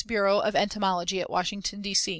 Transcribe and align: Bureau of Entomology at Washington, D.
Bureau 0.07 0.39
of 0.39 0.55
Entomology 0.55 1.21
at 1.21 1.29
Washington, 1.29 1.81
D. 1.83 1.95